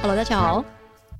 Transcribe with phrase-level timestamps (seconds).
[0.00, 0.64] Hello，大家好。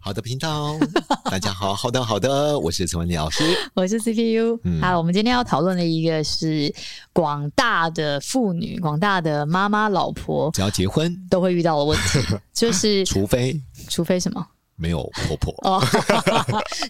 [0.01, 0.77] 好的频道，
[1.29, 3.43] 大家好，好的，好的，我是陈文丽老师，
[3.75, 4.57] 我是 CPU。
[4.81, 6.73] 好、嗯，我们今天要讨论的一个是
[7.13, 11.15] 广大的妇女、广大的妈妈、老婆，只要结婚。
[11.29, 12.21] 都会遇到的问题，
[12.55, 13.61] 就是除非。
[13.89, 14.47] 除非什么？
[14.77, 15.53] 没有婆婆。
[15.69, 15.83] 哦，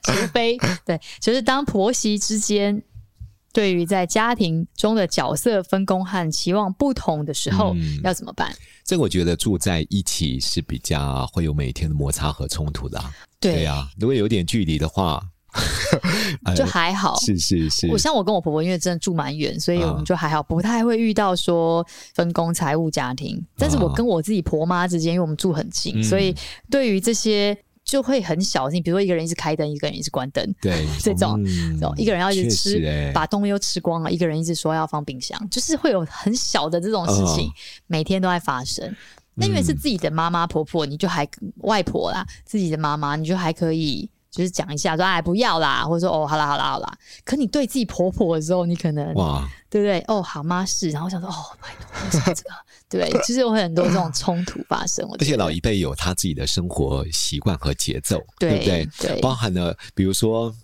[0.04, 2.82] 除非对，就是当婆媳之间。
[3.52, 8.54] 对于在家庭中的角色分工和期望不同的时候，嗯、要怎么办？
[8.84, 13.02] 这个我觉得住在一起是比较会有每天的摩擦和冲突的。
[13.40, 15.22] 对呀、啊，如果有点距离的话，
[16.54, 17.18] 就还好。
[17.20, 23.42] 是是是，我像我跟我婆婆，因为真的住蛮远，所以我们就还好，不太会遇到说分工财务家庭。
[23.56, 26.34] 但是我跟我自己婆妈之间，因为我们住很近，嗯、所以
[26.70, 27.56] 对于这些。
[27.88, 37.52] 就会很小心，比如说一个人一直开灯，一个人一直关灯，对， 这种，嗯、一个人要一直吃，欸、把东西都吃光了，一个人一直说要放冰箱，就是会有很小的这种事情，哦、
[37.86, 38.94] 每天都在发生。
[39.34, 41.26] 那因为是自己的妈妈婆婆，你就还
[41.62, 44.10] 外婆啦，自己的妈妈，你就还可以。
[44.30, 46.98] 就是讲一下说哎不要啦，或者说哦好啦好啦好啦。
[47.24, 50.00] 可你对自己婆婆的时候，你可能哇对不对？
[50.08, 51.68] 哦好妈是，然后想说哦拜
[52.10, 52.50] 托这个
[52.88, 55.06] 对，其实有很多这种冲突发生。
[55.18, 59.08] 而且老一辈有他自己的生活习惯和节奏，对，对不对？
[59.08, 60.54] 对，包含了比如说，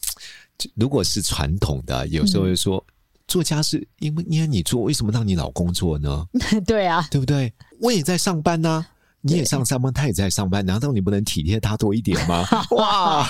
[0.75, 2.95] 如果是传统的，有时候会说、嗯、
[3.29, 6.27] 做家事，因为因为你做，为什么让你老公做呢？
[6.67, 7.53] 对啊，对不对？
[7.81, 8.87] 我也在上班呐、啊。
[9.27, 12.47] 你也上上班，他也在上班，难道你不能体贴他多一点吗？
[12.77, 13.27] 哇，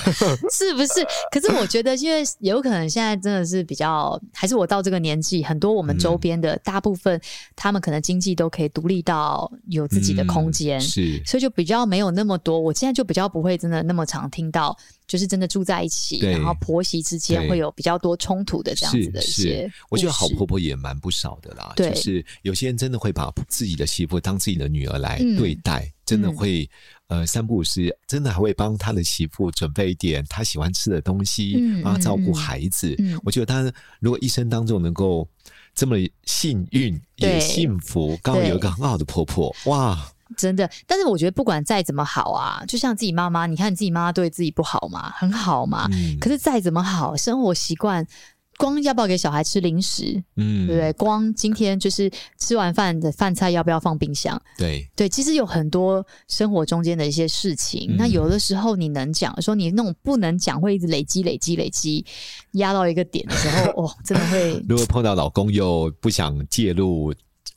[0.51, 1.07] 是不是？
[1.31, 7.21] 可是我觉得，因为有可能现在真的是比较，还是我到这个年纪，很多我们周边的大部分，
[7.55, 12.59] 他们可能经济都可以独立到有自己的空间，是，所以就比较没有那么多。
[12.59, 14.77] 我现在就比较不会真的那么常听到，
[15.07, 19.71] 就是真的住在一起，然后婆媳之间会有比较多冲突的这样子的一些。
[19.91, 25.91] 我觉得好婆婆也蛮不少的啦，就是有些人真的会把自己的媳妇当自己的女儿来对待。
[26.07, 26.69] 真的会，
[27.09, 32.95] 嗯、呃，三不五时，真的还会帮他的媳妇准备一点他喜欢吃的东西，嗯、帮他照顾孩子。
[32.99, 35.27] 嗯、我觉得他如果一生当中能够
[35.75, 40.71] 这么幸运也幸福，刚好有一个很好的婆婆，哇，真的。
[40.87, 45.89] 但是我觉得不管再怎么好啊，就像自己妈妈，你看你自己妈妈对自己不好嘛，很好嘛。
[45.93, 48.07] 嗯、可是再怎么好，生活习惯。
[48.57, 50.93] 光要不要给小孩吃零食，嗯，对不对？
[50.93, 52.09] 光今天就是
[52.39, 54.41] 吃完饭的饭菜要不要放冰箱？
[54.57, 62.07] 对对，其实有很多生活中间的一些事情，嗯、那有的时候你能讲，说你那种不能讲，会一直累积、累积、累积，
[62.53, 64.65] 压到一个点的时候， 哦，真的会。
[64.69, 67.13] 如果碰到老公又不想介入。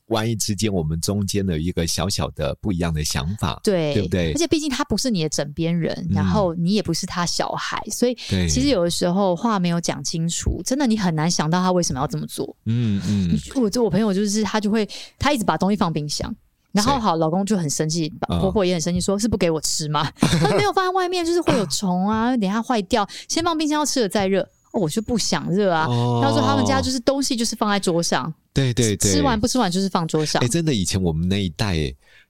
[0.07, 4.31] 万一之间我们中间的一个小小的不一样的想法，对，对不对？
[4.31, 8.15] 而且毕竟他不是你的枕边人，嗯、然后你也不是他小孩，所以
[8.47, 12.55] 其实有的时候话没有讲清楚，真的你很难想到他为什么要这么做。
[12.65, 14.87] 嗯嗯，我就我朋友就是他就会
[15.19, 16.33] 他一直把东西放冰箱，
[16.71, 20.07] 然后好老公就很生气，婆婆也很生气，说是不给我吃吗？
[20.21, 24.47] 哦、 他没有放在外面，就是会有虫啊， 等一下坏掉，先放冰箱要吃了再热。
[24.71, 25.85] 哦，我就不想热啊。
[25.87, 28.33] 哦、他说他们家就是东西就是放在桌上。
[28.57, 30.41] 对对对，吃完不吃完就是放桌上。
[30.43, 31.75] 哎，真的，以前我们那一代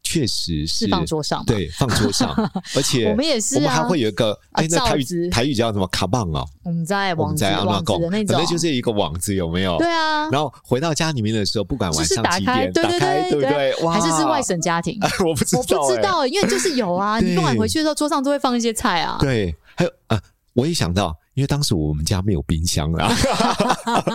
[0.03, 2.29] 确实是，是放桌上，对，放桌上，
[2.75, 6.45] 而且我们也是，我们还会有一个哎，那台语台语叫什么卡棒哦？
[6.63, 9.77] 我们在网子网子的那种，反正就是一个网子，有没有？
[9.77, 10.29] 对啊。
[10.29, 19.17] 然后回到家里面的时候，不管晚上几点，对对对对对，还是是外省家庭， 我不知道，我不知道，因为就是有啊，你不管回去的时候，桌上都会放一些菜啊。
[19.19, 20.21] 对，还有啊，
[20.53, 21.17] 我也想到。
[21.37, 23.15] 因为当时我们家没有冰箱啦。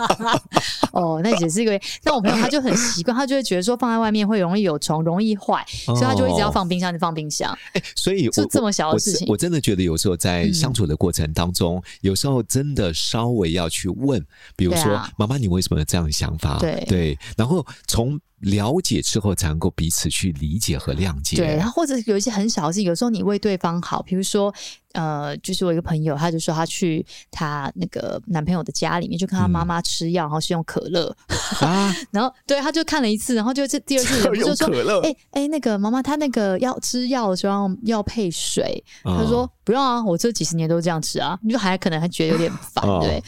[0.91, 1.81] 哦，那也是一个。
[2.03, 7.57] 但我朋友他就很习惯，他就会觉得说放在外面会容易有虫，容易坏，所以他就一直要放冰箱，就放冰箱。
[7.75, 14.21] 哎，所以就这么小的事情我我，我真的觉得有时候在相处的过程当中，嗯、有时候真的稍微要去问，
[14.57, 16.59] 比如说妈妈，啊、你为什么有这样的想法？
[16.59, 18.21] 对对，然后从。
[18.43, 21.37] 了解之后才能够彼此去理解和谅解。
[21.37, 24.53] 对，然后或者有一些很小的事，有时候你为对方好，比如说，
[24.93, 31.15] 呃，就是我一个朋友，他就说他去他那个男朋友的家里面，就看他妈妈吃药，嗯、然后是用可乐。
[31.61, 34.67] 啊， 然后对，他就看了一次，然后就这第二次就说，
[35.03, 43.23] 哎哎、欸欸，那个妈妈，她那个要吃药的时候要，要配水，哦、他说不用啊，我这几十年都这样吃啊，你就还可能还觉得有点烦，哦、对，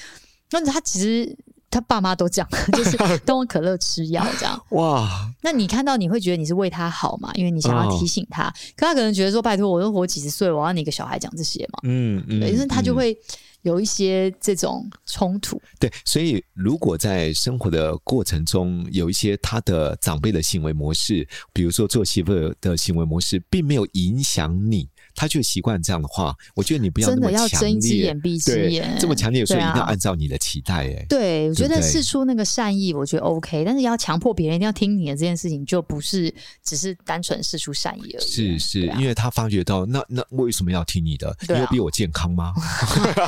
[0.50, 1.36] 那他其实。
[1.74, 4.60] 他爸妈都讲， 就是都用可乐吃药这样。
[4.70, 5.28] 哇！
[5.42, 7.32] 那你看到你会觉得你是为他好嘛？
[7.34, 13.16] 因为你想要提醒他，哦、可他可能觉得说：“拜托，我都活几十岁，我要你一个小孩讲这些嘛？”嗯嗯，因为他就会
[13.62, 15.60] 有一些这种冲突。
[15.80, 24.88] 对，所以如果在生活的过程中有一些他的长辈的行为模式，比如说做媳妇的行为模式，并没有影响你。
[25.14, 30.86] 他就习惯这样的话，我觉得你不要那么强烈，真的要睁一只眼闭一只眼，这么强烈，所以一定要按照你的期待。
[30.86, 38.26] 哎，对，我觉得试出那个善意，我觉得 OK，但是要强迫别人一定要听你的这件事情，就不是只是单纯试出善意而已。
[38.26, 41.36] 是是，因为他发觉到，那那为什么要听你的？
[41.48, 42.52] 你有比我健康吗？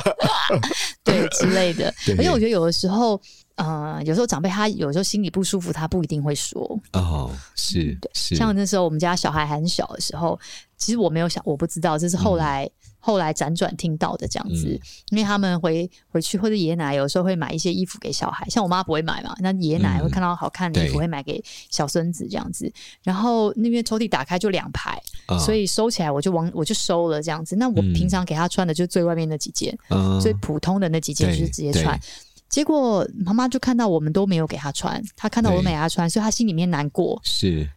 [1.03, 1.93] 对之类的。
[2.17, 3.21] 而且我觉得有的时候。
[3.57, 6.79] 呃，有时候长辈他有时候心里不舒服，他不一定会说。
[6.93, 8.35] 哦，是，是。
[8.35, 10.39] 像那时候我们家小孩很小的时候，
[10.77, 14.67] 其实我没有想，我不知道，这是后来、嗯、后来辗转听到的这样子。
[14.67, 22.67] 嗯、因为他们回回去或者爷爷奶奶有时候会买一些衣服给小孩，像我妈不会买嘛，那爷爷奶奶会看到好看的衣服会买给小孙子这样子。
[22.67, 22.73] 嗯、
[23.05, 27.55] 然后那边抽屉打开就两排，哦、所以收起来我就往我就收了这样子。
[27.55, 31.99] 那我平常给他穿的就是最外面那几件，嗯、最普通的那几件就是直接穿。
[32.49, 37.67] 结果妈妈就看到我们都没有给她穿，她看到我买给他穿，所以她心里面难过，是。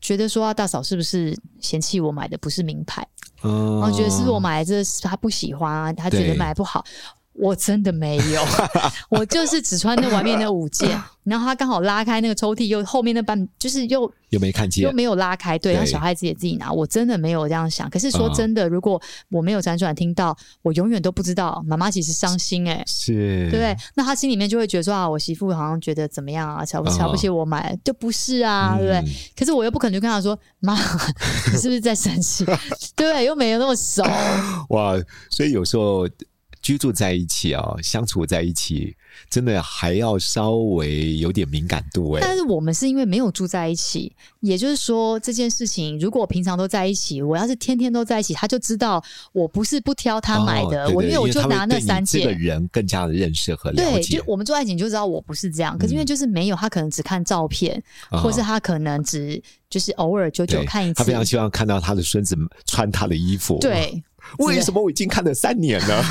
[0.00, 3.06] 觉得说啊大嫂是不是嫌弃我买的不是名牌，
[3.42, 6.82] 然后觉得是不是我买的这是他不喜欢啊，她觉得买不好。
[7.40, 8.42] 我真的没有，
[9.08, 10.90] 我就是只穿那外面那五件，
[11.24, 16.70] 然后他刚好拉开那个抽屉，又后面那半就是又又没看见，又没有拉开，对，让小孩子也自己拿。
[16.70, 17.88] 我真的没有这样想。
[17.88, 19.00] 可是说真的，如果
[19.30, 29.12] 我没有辗转听到，我永远都不知道妈妈其实伤心哎，是，对，那他心里面就会觉得说啊，我媳妇好像觉得怎么样啊，瞧不瞧不起我买，就不是啊，对不对？
[29.36, 30.74] 可是我又不可能就跟他说，妈，
[31.52, 32.44] 你是不是在生气？
[32.94, 34.02] 对，又没有那么熟。
[34.70, 34.94] 哇，
[35.30, 36.06] 所以有时候。
[36.62, 38.94] 居住在一起啊，相处在一起，
[39.28, 42.20] 真的还要稍微有点敏感度哎。
[42.22, 49.02] 但是我们是因为没有住在一起，也就是说这件事情，如果平常都在一起，我要是天天都在一起，他就知道
[49.32, 50.88] 我不是不挑他买的。
[50.90, 53.82] 我、哦、因为我就拿那三件，这个人更加的认识和了解。
[53.82, 55.78] 对，就我们住在一起，你就知道我不是这样。
[55.78, 57.82] 可是因为就是没有，他可能只看照片，
[58.12, 60.94] 嗯、或是他可能只就是偶尔久久看一次。
[60.94, 62.36] 他非常希望看到他的孙子
[62.66, 63.58] 穿他的衣服。
[63.60, 64.02] 对。
[64.38, 66.02] 为什么我已经看了三年了？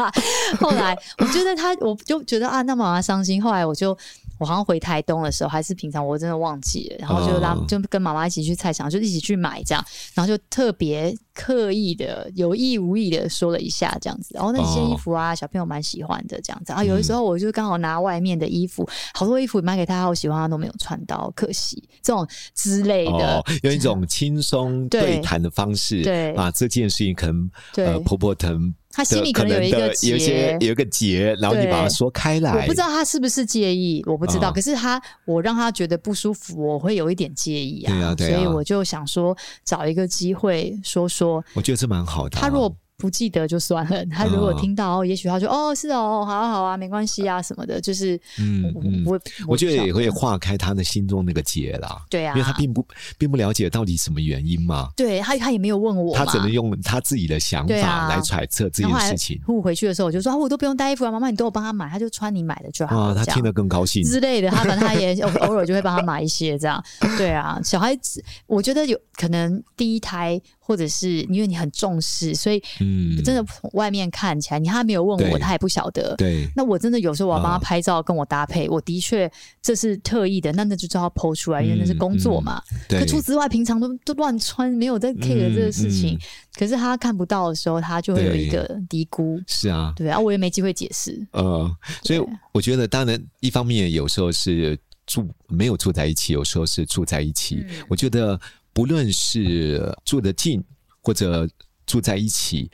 [0.60, 3.42] 后来我觉得他，我就觉得啊，那妈妈伤心。
[3.42, 3.96] 后来我就。
[4.38, 6.96] 我好像回台东的时候，还是平常，我真的忘记了。
[6.98, 9.84] 然后就拉，就跟妈妈一起去菜场，就一起去买这样。
[10.14, 14.30] 然后就特别刻意的、有意无意的说了一下这样子。
[14.34, 16.72] 然后那些衣服啊，小朋友蛮喜欢的这样子。
[16.72, 23.42] 然后有的时候我就刚好拿外面的衣服，好多衣服买给他，好喜欢他都没有穿到，可惜这种之类的。
[23.62, 28.74] 用一种轻松对谈的方式，对啊，这件事情可能呃婆婆疼。
[28.96, 32.62] 他心里可能有一个结，有些有一个结，然后你把它说开来。
[32.62, 34.50] 我不知道他是不是介意，我不知道。
[34.50, 37.92] 可是他，我让他觉得不舒服，我会有一点介意啊。
[37.92, 38.40] 对啊，对啊。
[38.40, 41.44] 所以我就想说，找一个机会说说。
[41.52, 42.40] 我觉得这蛮好的。
[42.40, 42.74] 他如果。
[42.98, 44.04] 不记得就算了。
[44.06, 48.72] 他如果听到，也许他说：“哦，是哦，好啊，好啊，没关系啊，什么的。”就是，嗯，
[49.04, 52.02] 我我觉得也会化开他的心中那个结啦。
[52.08, 52.86] 对啊，因为他并不
[53.18, 54.88] 并不了解到底什么原因嘛。
[54.96, 59.38] 对他，他也没有问我，他只能用他自己的想法来揣测这件事情。
[59.46, 64.48] 我回去的时候，我就说啊：“我都不用带衣服啊，妈妈，你都有帮他买，他就穿你买的就好。”他听得更高兴之类的。
[64.48, 66.82] 他反正他也 偶尔就会帮他买一些这样。
[67.18, 70.40] 对啊，小孩子，我觉得有可能第一胎。
[70.66, 76.14] 或者是因为你很重视，所以嗯，真的从外面看起来，你他没有问我，他也不晓得。
[76.16, 82.62] 对，那我真的有时候我要帮他拍照，跟我搭配，哦、我的确这是特意的，那那就叫他 PO 出来，因为那是工作嘛。
[82.70, 86.18] 嗯嗯、可除此之外，平常都都乱穿，没有在 care 这个事情。
[86.54, 89.40] 可是他看不到的时候，他就会有一个低估。
[89.46, 91.26] 是啊，对啊，我也没机会解释。
[91.32, 91.70] 呃，
[92.02, 92.20] 所以
[92.52, 97.64] 我觉得，当然一方面有时候是住没有住在一起，有时候是住在一起。
[97.68, 98.38] 嗯、我觉得。
[98.76, 100.62] 不论是住得近
[101.00, 101.48] 或者
[101.86, 102.70] 住在一起，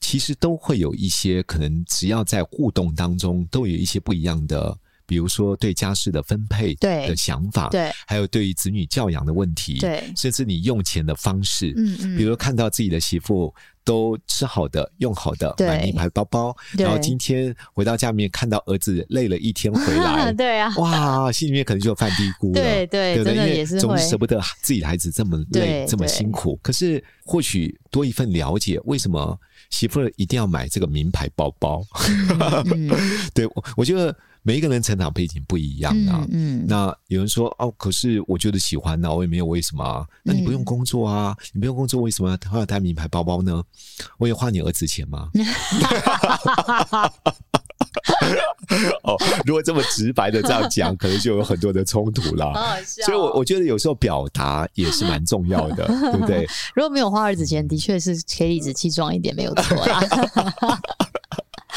[0.00, 4.76] 其实都会有一些可能，只要在互动当中，都有一些不一样的，
[5.06, 13.54] 比如说对家事的分配的想法，对，对，还有对于子女教养的问题，对，甚至你用钱的方式，嗯嗯，比如看到自己的媳妇。
[13.90, 16.56] 都吃好的、用好的，买名牌包包。
[16.78, 26.56] 然后今天回到家里面，看到儿子累了一天回来， 对啊，哇，心里面可能就犯嘀咕了，对对，对总是舍不得自己的孩子这么累、这么辛苦。
[26.62, 29.36] 可是或许多一份了解，为什么
[29.70, 31.82] 媳妇儿一定要买这个名牌包包？
[32.72, 32.88] 嗯、
[33.34, 34.16] 对，我我觉得。
[34.42, 40.06] 每一个人成长背景不一样啊，嗯，嗯，那有人说哦，可是我觉得喜欢呢，我也没有为什么啊。
[40.22, 43.62] 那你不用工作啊，嗯、你不用工作，为什么要要带名牌包包呢？
[44.18, 45.28] 我也花你儿子钱吗？
[49.02, 52.52] 哦，如果这么直白的这样讲，可能就有很多的冲突啦。
[52.54, 56.46] 好好笑哦、所以我我觉得有时候表达也是蛮重要的， 对不对？
[56.74, 60.00] 如果没有花儿子钱，的确是可以理直气壮一点，没有错啦。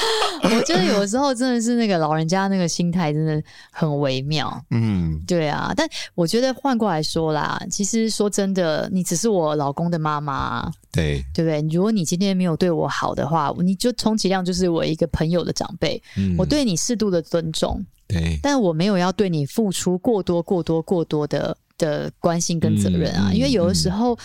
[0.44, 3.42] 我觉得有的时候真的是那个老人家那个心态真的
[3.72, 5.74] 很微妙，嗯，对啊。
[5.76, 11.62] 但我觉得换过来说啦，其实说真的，你只是我老公的妈妈，对对不对？
[11.74, 24.18] 如果你今天没有对我好的话，你就充其量就是我一个朋友的长辈，嗯，我对你适度的尊重，对，但我没有要对你付出过多过多过多的的关心跟责任啊，嗯，因为有的时候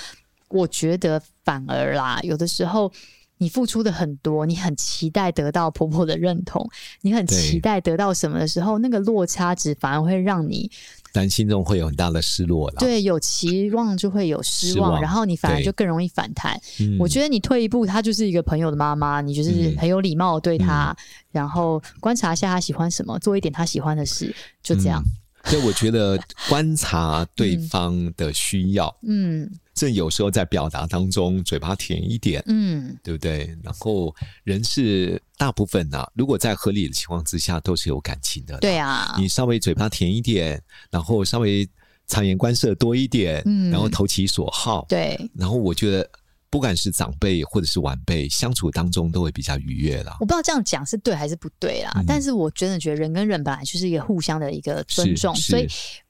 [0.48, 2.90] 我觉得反而啦，有的时候。
[3.38, 6.68] 你付出的很多，你很期待得到婆婆的认同，
[7.00, 10.70] 你很期待得到什么的时候，那个落差值反而会让你，
[11.12, 12.76] 担心中会有很大的失落了。
[12.78, 16.60] 对，有期望就会有失望，然后你反而就更容易反弹。
[16.98, 20.96] 我觉得你退一步，她就是一个朋友的妈妈，你就是很有礼貌对她，嗯、
[21.30, 25.02] 然后观察一下她喜欢什么，做一点她喜欢的事，就这样。
[25.44, 26.18] 所以我觉得
[26.48, 29.42] 观察对方的需要，嗯。
[29.42, 33.56] 嗯这有时候在表达当中，嘴巴甜一点，嗯，对不对？
[33.62, 38.58] 然后人是大部分呢、啊，如果在合理的情况之下，都是有感情的。
[38.58, 41.64] 对啊，你稍微嘴巴甜一点，然后稍微
[42.08, 45.16] 察言观色多一点，嗯，然后投其所好，对。
[45.32, 46.10] 然后我觉得，
[46.50, 50.16] 不管是长辈或者是晚辈，相处当中都会比较愉悦啦。
[50.20, 55.66] 我不知道这样讲是对还是不对啦，嗯、但是我真的觉得人跟人本来就是一个互相的一个尊重，所以。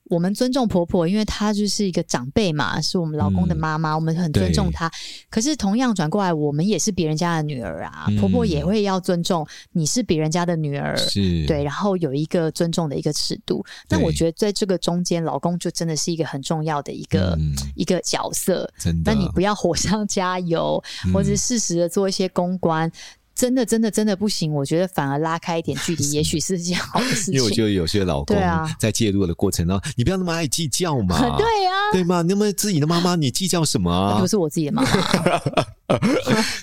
[0.08, 4.90] 我们尊重婆婆，因为她就是一个长辈嘛，是我们老公的妈妈，嗯、我们很尊重她。
[5.30, 13.64] 可是同样转过来，我们也是别人家的女儿啊，嗯、婆婆也会要尊重你是别人家的女儿，是对，然后有一个尊重的一个尺度。
[13.88, 18.70] 那我觉得在这个中间，老公就真的是一个很重要的一个、嗯、一个角色。
[18.78, 22.90] 真的，那你不要火上加油，嗯、或者适时的做一些公关。
[23.38, 24.52] 真的，真的，真的不行。
[24.52, 27.35] 我觉得反而拉开一点距离， 也许是件好的事情。
[27.35, 28.37] 因为我觉得有些老公
[28.80, 31.16] 在介入的过程中，你不要那么爱计较嘛。
[31.38, 32.21] 对啊，对吗？
[32.23, 34.18] 那么自己的妈妈，你计较什么？
[34.21, 34.90] 不是我自己的妈妈。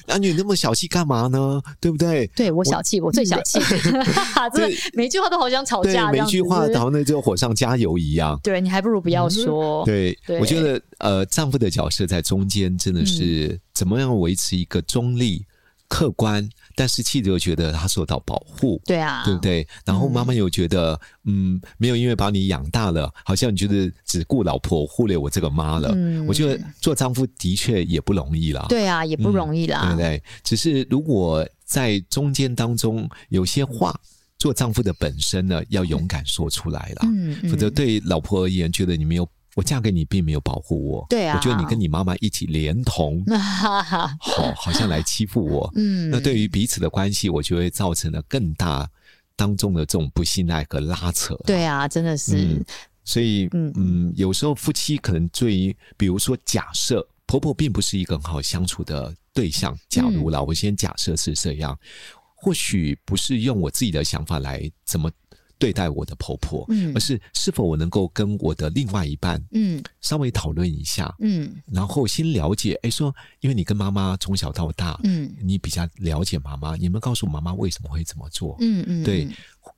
[0.05, 1.61] 那你那么小气干嘛呢？
[1.79, 2.27] 对不对？
[2.35, 3.57] 对我小气，我最小气。
[4.53, 8.37] 这每句话都好想吵架，每句话好像那就火上加油一样。
[8.43, 9.85] 对，你还不如不要说。
[9.85, 15.45] 对，我觉得呃，丈夫的角色在中间真的是怎么样维持一个中立、
[15.87, 16.47] 客观。
[16.75, 19.67] 但是妻子又觉得他受到保护，对啊，对不对？
[19.85, 25.91] 然后妈妈又觉得，嗯，嗯，没有因为把你养大了，好像你觉得只顾老婆，忽略我这个妈了。
[25.93, 28.65] 嗯，我觉得做丈夫的确也不容易啦。
[28.67, 30.23] 对啊，也不容易啦，嗯，对不对？
[30.43, 33.97] 只是如果在中间当中有些话，
[34.37, 37.01] 做丈夫的本身呢，要勇敢说出来了。
[37.03, 39.27] 嗯，否则对老婆而言，觉得你没有。
[39.55, 43.23] 我嫁给你并没有保护我，对啊，我觉得你跟你妈妈一起连同，
[44.19, 48.85] 好，好像来欺负我，嗯，那对于彼此的关系，我就会造成了更大
[49.37, 51.35] 当中的这种不信赖和拉扯。
[51.45, 52.65] 对啊，真的是，嗯、
[53.05, 61.79] 所以，嗯嗯，有时候夫妻可能对于，比如说，假设婆婆并不是一个很好相处的对象，假如啦，嗯、我先假设是这样，
[62.35, 65.09] 或许不是用我自己的想法来怎么。
[65.57, 79.27] 对待我的婆婆，嗯，而是是否我能够跟我的另外一半，嗯，稍微讨论一下，嗯，然后先了解，哎，说，因为你跟妈妈从小到大，嗯，你比较了解妈妈，你们告诉妈妈为什么会这么做，嗯嗯，对，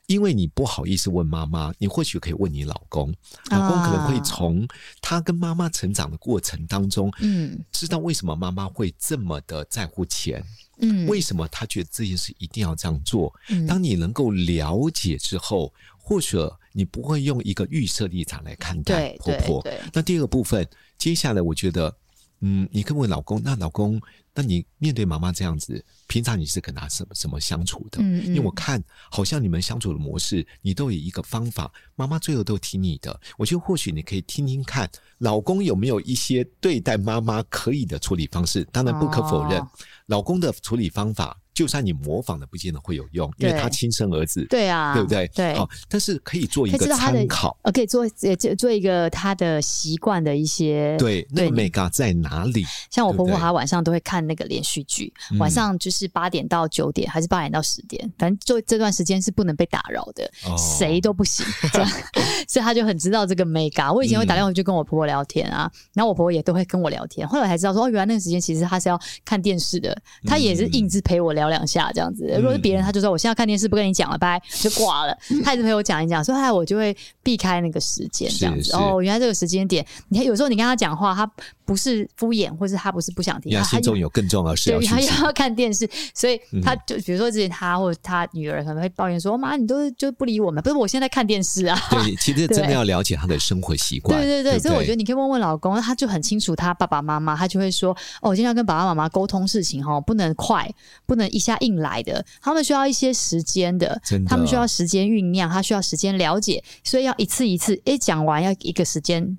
[0.07, 3.13] 因为你不好意思问妈妈，你或许可以问你老公，
[3.51, 4.67] 老公可能会从
[5.01, 10.43] 他跟妈妈成长的过程当中，嗯，知道为什么妈妈会这么的在乎钱。
[10.79, 13.33] 嗯，为什么他觉得这件事一定要这样做？
[13.49, 19.67] 嗯，当你能够了解之后，或者你不会用一个预设立场来看待婆婆。
[19.93, 20.67] 那第二个部分，
[20.97, 21.93] 接下来我觉得，
[22.41, 23.99] 嗯，你跟我老公，那老公，
[24.37, 27.99] 那你面对妈妈这样子，平常你是跟她什么什么相处的？
[28.01, 28.27] 嗯嗯。
[28.27, 33.19] 因为我看好像你们相处的模式，你都有一个方法，妈妈最后都听你的。
[33.35, 38.63] 我觉得或许你可以听听看，老公有没有一些对待妈妈可以的处理方式。
[38.71, 39.59] 当然不可否认。
[39.59, 39.67] 哦
[40.07, 45.27] 老公的处理方法就算你模仿的不见得会有用，因为他亲生儿子，对啊，对不对？
[45.29, 52.63] 对，好，但是可以做一个参考，呃，可以做做做一个他的习惯的一些，对，那个 mega 在哪里？
[52.91, 61.89] 像我婆婆，她晚上都会看那个连续剧，晚上就是八点到九点，还是八点到十点，反正就这段时间是不能被打扰的，谁都不行， 这样，
[62.47, 63.91] 所以他就很知道这个 mega。
[63.91, 72.25] 我以前会打电话就跟我婆婆聊天啊，然后我婆婆也都会跟我聊天，后来才知道说，哦，原来那个时间其实她是要看电视的，她也是硬是陪我聊两下这样子。
[72.37, 75.17] 如果是别人，他就说我现在要看电视，不跟你讲了，拜，就挂了。
[75.43, 78.75] 他一直陪我讲一讲，所以后来我就会避开那个时间这样子。
[78.75, 81.29] 哦，原来这个时间点，你看有时候你跟他讲话，他
[81.65, 91.77] 不是敷衍，或是他不是不想听，他心中有更重要的事要去他要看电视，所以他就比如说之前他或者他女儿可能会抱怨说：“妈，你都就不理我们。”不是，我现在看电视啊。
[91.91, 94.19] 对，其实真的要了解他的生活习惯。
[94.19, 100.69] 对对对，所以我觉得你可以问问老公，他就很清楚他爸爸妈妈，他就会说：“哦，我今天要跟爸爸妈妈沟通事情哦，不能快，
[101.05, 109.37] 不能一下硬来的，他们需要一些时间的，他们需要时间酝酿，他需要时间了解，所以要一次一次，诶，讲完要一个时间。”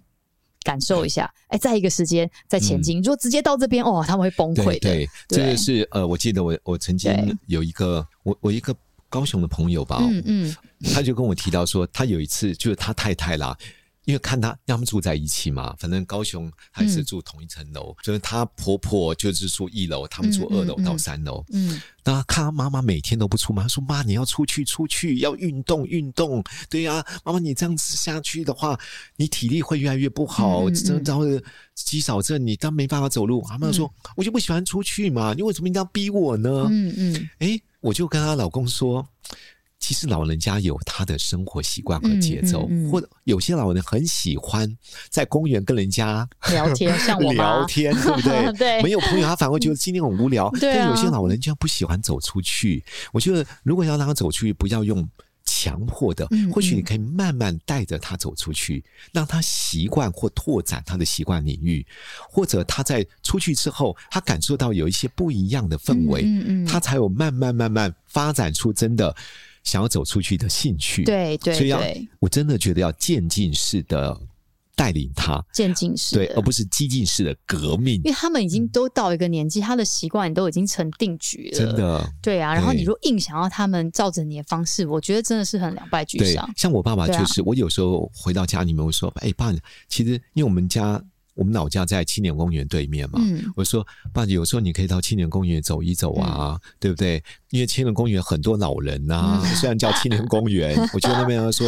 [0.65, 2.99] 感受一下，哎、欸，再一个时间再前进。
[2.99, 4.81] 嗯、如果直接到这边，哦，他们会崩溃的。
[4.81, 7.11] 对，这个是呃，我记得我我曾经
[7.47, 8.75] 有一个我我一个
[9.09, 10.57] 高雄的朋友吧，嗯嗯，
[10.93, 13.57] 他就跟我提到说，他有一次就是他太太啦。
[14.09, 21.45] 因为看他，他们住在一起嘛，反正高雄还是住同一层楼，嗯、就是她婆婆就是住一楼，他们住二楼到三楼。
[21.53, 28.81] 嗯，嗯，那看她妈妈每天都不出门，她说：“妈，你要出去，出去要运动，运动。”对呀、啊，妈妈，你这样子下去的话，
[29.17, 31.25] 你体力会越来越不好，这然后
[31.75, 33.43] 肌少症，你当没办法走路。
[33.43, 39.07] 妈妈说：“嗯、我就不喜欢出去嘛，你为什么一定要逼我呢？”嗯嗯，哎，我就跟她老公说。
[39.81, 44.77] 其实老人家有他的生活习惯和节奏，嗯嗯嗯、或者有些老人很喜欢
[45.09, 48.53] 在公园跟人家聊天， 像我聊天，对不对？
[48.59, 50.51] 对，没有朋友，他反而觉得今天很无聊。
[50.61, 52.85] 对 啊、但有些老人家不喜欢走出去。
[53.13, 55.09] 我觉得如果要让他走出去，不要用
[55.45, 61.87] 强迫的，或许你可以慢慢带着他走出去，让他习惯或拓展他的习惯领域，
[62.29, 69.15] 或者他在出去之后，他感受到有一些不一样的氛围，嗯嗯嗯、他才有慢慢慢慢发展出真的。
[69.69, 71.79] 想要走出去的兴趣，对对，所以要
[72.19, 74.19] 我真的觉得要渐进式的
[74.75, 77.97] 带领他，渐进式对，而不是激进式的革命。
[77.97, 82.11] 因为他们已经都到一个年纪，他的习惯都已经成定局了，真的。
[82.23, 86.51] 对啊，然后你如果硬想要他们照着你的方式，我觉得真的是很两败俱伤。
[86.57, 89.53] 像我爸爸就是，啊、我有时候回到家里面，我说：“哎，爸，
[89.89, 91.05] 其实因为我们家。”
[91.39, 97.23] 我们老家在青年公园对面嘛，嗯、我说爸，有时候你可以到青年公园走一走啊，嗯、对不对？
[97.51, 101.65] 因为青年公园很多老人呐、啊，嗯、虽然叫青年公园， 我觉得那边他说，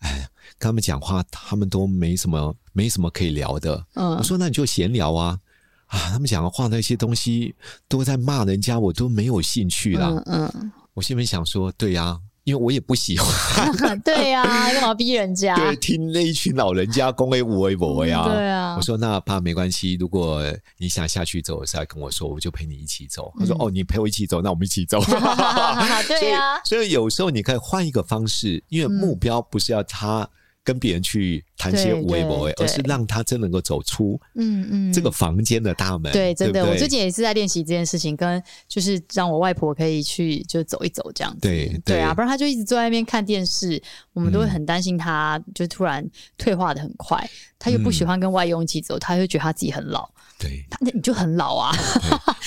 [0.00, 3.82] 哎，跟他们讲话，他们都没什么，没什么可以聊的。
[3.94, 5.38] 嗯、我说那你就闲聊啊，
[5.86, 7.54] 啊，他们讲的话那些东西
[7.88, 10.22] 都在骂人家，我都没有兴趣了。
[10.26, 12.20] 嗯，嗯我心里想说，对呀、啊。
[12.48, 15.54] 因为我也不喜欢， 对呀、啊，干嘛逼人家？
[15.54, 18.24] 对，听那一群老人家恭维无为博呀。
[18.24, 20.42] 对啊，我说那爸没关系，如果
[20.78, 23.30] 你想下去走，再跟我说，我就陪你一起走。
[23.38, 24.98] 他说、嗯、哦，你陪我一起走，那我们一起走。
[26.08, 30.26] 对呀、啊，所以有时候你可以换一个方式，因为目标不是要他。
[30.68, 36.12] 跟别人去谈些微博，而是让他真能够走出嗯嗯这个房间的大门。
[36.12, 41.38] 对，真的，我最近也是在练习这件事情，跟就是让我外婆可以去就走一走这样子。
[41.40, 47.26] 对对啊，不然他就一直坐在那边看电视，我们都会很担心他就突然退化的很快。
[47.58, 50.06] 他又不喜欢跟外佣一起走，他会觉得他自己很老。
[50.38, 51.74] 对，那你就很老啊。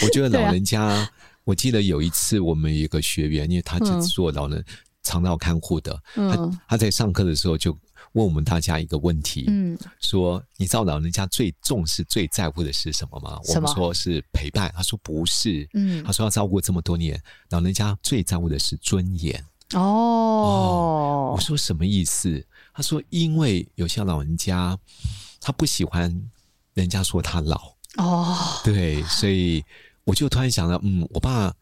[0.03, 1.10] 我觉得 老人家，
[1.43, 4.63] 我记得有一次我们有一个学员，因为他是做老人
[5.01, 7.75] 肠道看护的，他他在上课的时候就。
[8.13, 13.39] 问我们大家一个问题，嗯，说你知道老人家最重视、最在乎的是什么吗？
[13.47, 19.41] 我们说是陪伴，他说不是，嗯，他说要照顾这么多年，老人家最在乎的是尊严。
[19.74, 22.45] 哦，哦，我说什么意思？
[22.74, 24.78] 他说因为有些老人家
[25.39, 26.30] 他不喜欢
[26.74, 29.63] 人家说他老，哦，对，所以
[30.04, 31.54] 我就突然想到，嗯，我爸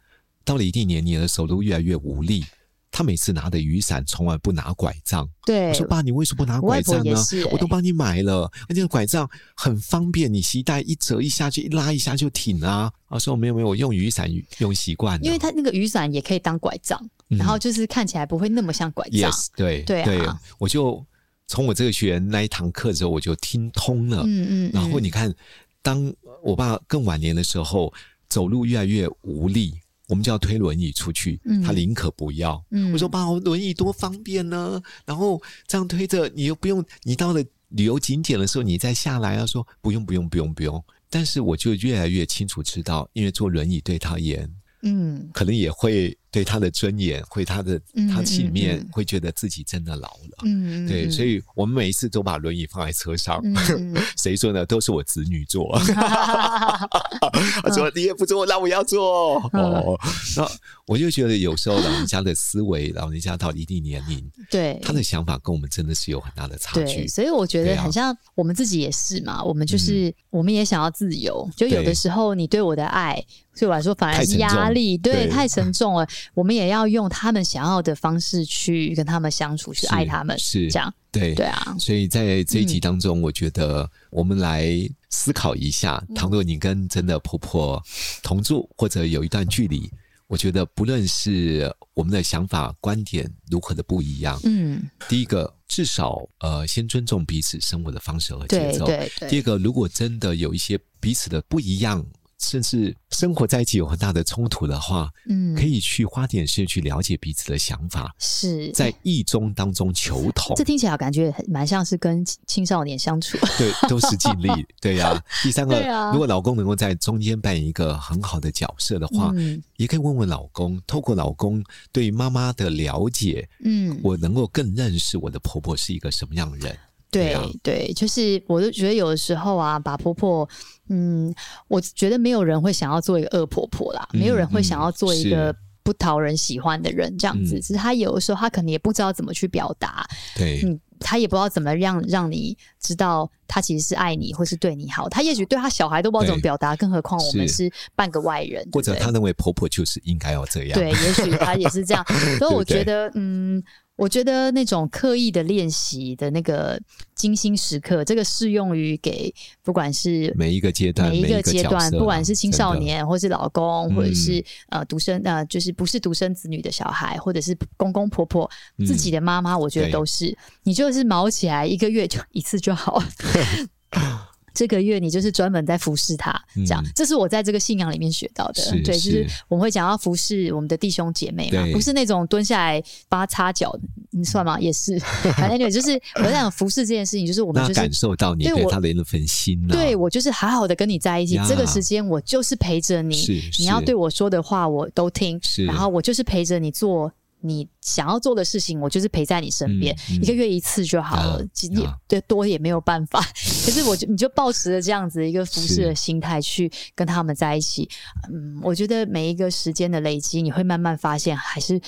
[0.44, 2.44] 到了一定年龄的时候，都越来越无力。
[2.92, 5.30] 他每次拿的雨伞从来不拿拐杖。
[5.46, 7.12] 对，我说爸，你为什么不拿拐杖呢？
[7.12, 12.92] 我，欸、我都帮你买了，而且拐杖很方便，你携带一折一下去，一拉一下就挺啊。
[13.08, 15.26] 我说没有没有，我用雨伞用习惯了。
[15.26, 17.00] 因为他那个雨伞也可以当拐杖，
[17.30, 19.32] 嗯、然后就是看起来不会那么像拐杖。
[19.32, 21.06] Yes, 对对对，我就
[21.48, 24.24] 从我这个学员那一堂课之后，我就听通了。
[24.26, 25.34] 嗯嗯，嗯然后你看，
[25.82, 27.94] 当我爸更晚年的时候，
[28.28, 29.74] 走路越来越无力。
[30.10, 32.62] 我们就要推轮椅出去，他宁可不要。
[32.72, 40.84] 嗯、我说爸，轮椅多方便呢，然后这样推着，你又不用，你到了旅游景点的时候，你再下来，啊说不用不用不用不用。
[41.12, 47.82] 但是我就越来越清楚知道，因为坐轮椅对他而言嗯，可能也会对他的尊严，会他的
[48.14, 53.42] 他心里面会觉得自己真的老了，嗯，对，所以我们每一次都把轮椅放在车上，
[54.18, 54.66] 谁坐呢？
[54.66, 59.38] 都是我子女坐，他 说你也不坐，那我要坐。
[59.54, 60.00] 哦。
[60.38, 60.48] 那
[60.86, 64.80] 我就觉得有时候老人家的思维，老人家到一定年龄，对。
[64.84, 73.24] 他的想法跟我们真的是有很大的差距，所以我觉得很像我们自己也是嘛，我们就是我们也想要自由，就有的时候你对我的爱。
[73.60, 76.08] 对我来说反而是压力，对，太沉重了。
[76.34, 80.94] 我们也要用他们想要的方式去跟他们相处，去爱他们，是这样。
[81.12, 84.70] 对对啊，所以在这一集当中，我觉得我们来
[85.10, 87.84] 思考一下：倘若你跟真的婆婆
[88.24, 89.92] 同住，或者有一段距离，
[90.28, 98.86] 我觉得不论是我们的想法、观点如何的不一样，嗯，第一个至少呃，先尊重彼此生活的方式和节奏。
[98.86, 99.30] 对对。
[99.30, 102.06] 第二个，如果真的有一些彼此的不一样。
[102.40, 110.56] 甚至生活在一起有很大的冲突的话，嗯，可以去花点时间去了解彼此的想法，是在异中当中求同。
[110.56, 114.50] 这听起来感觉蛮像是跟青少年相处， 对，都是尽力，
[114.80, 115.24] 对呀、啊。
[115.44, 126.78] 第三个，啊、如果老公能够在中间扮演一个很好的角色的话，嗯，也可以问问老公，透过老公对妈妈的了解，嗯，我能够更认识我的婆婆是一个什么样的人。
[127.12, 130.48] 对对，就是我都觉得有的时候啊，把婆婆，
[130.90, 131.34] 嗯，
[131.68, 137.60] 我觉得没有人会想要做一个恶婆婆啦，嗯、没有人会想要做一个不讨人喜欢的人，这样子。
[137.60, 145.10] 只是她有的时候，她可能也不知道怎么去表达，对，嗯，他也不知道怎么让让你知道她其实是爱你或是对你好。
[145.10, 150.78] 她也许对她小孩都不知道怎么表达，更何况我们是半个外人，或者他认为婆婆就是应该要这样。
[150.78, 152.06] 对，也许她也是这样。
[152.38, 153.64] 所以我觉得，嗯。
[154.00, 156.80] 我觉得那种刻意的练习的那个
[157.14, 168.50] 精心时刻，这个适用于给不管是每一个阶段，每一个阶段，不管是青少年，或是老公，或者是呃独生呃，就是不是独生子女的小孩，或者是公公婆婆
[168.88, 170.34] 自己的妈妈，我觉得都是，
[170.64, 173.04] 你就是毛起来，一个月就一次就好。
[174.60, 178.62] 这个月你就是专门在服侍他，这样，这是我在这个信仰里面学到的。
[178.84, 183.74] 对，就是我们会讲要服侍我们的弟兄姐妹嘛，不是那种蹲下来帮他擦脚，
[184.10, 184.60] 你算吗？
[184.60, 193.16] 也是，反正对，就是我在讲服侍这件事情，就是我们就是感受到你对他的那份心，对我就是好好的跟你在一起，这个时间我就是陪着你，
[193.60, 197.10] 你要对我说的话我都听，然后我就是陪着你做。
[197.42, 203.20] 你想要做的事情，我就是陪在你身边，嗯嗯、一个月一次就好了，也、啊、对多也没有办法。
[203.66, 207.90] 可是我就你就抱持着这样子一个服侍的心态去跟他们在一起，
[208.32, 211.80] 嗯，我觉得每一个时间的累积，你会慢慢发现，还是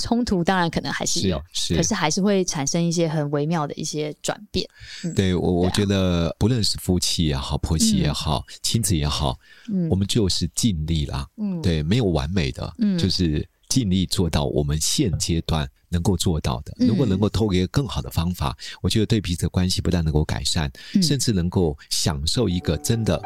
[0.00, 1.74] 冲突，当然可能还是有，是。
[1.74, 4.66] 是可是还是会产生一些很微妙的一些转变。
[5.04, 9.38] 嗯、对我，我觉得不论是夫妻也好，婆媳也好，嗯、亲子也好，
[9.70, 13.46] 嗯，我们就是尽力啦，嗯，对，没有完美的，嗯，就是。
[13.70, 16.74] 尽力做到我们现阶段能够做到的。
[16.86, 23.22] 如果能够透过一个更好的方法，嗯、我觉得对彼此的关系不但能够改善，嗯、甚至能够享受一个真的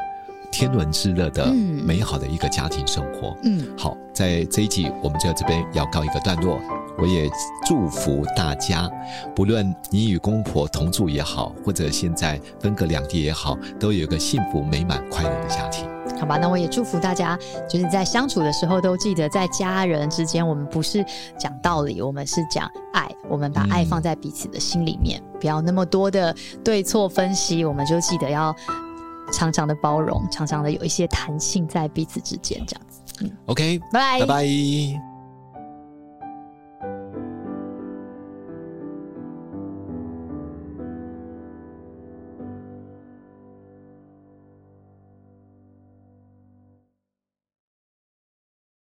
[0.52, 3.36] 天伦之乐的美好的一个家庭生活。
[3.42, 6.60] 嗯，好，在这一集我们就在这边要告一个段落。
[6.96, 7.28] 我也
[7.66, 8.88] 祝福大家，
[9.34, 15.93] 不论你与公婆同住也好，或者现在分隔两地也好，都有一个幸福美满快乐的家庭。
[16.18, 21.04] 好吧，那我也祝福大家，就是在相处的时候都记得，在家人之间，我们不是
[21.38, 28.54] 讲道理，我们是讲爱，我们把爱放在彼此的心里面，嗯、不要那么多的对错分析，我们就记得要
[29.32, 33.00] 常常的包容，常常的有一些弹性在彼此之间，这样子。
[33.20, 35.13] 嗯，OK，拜拜，拜拜。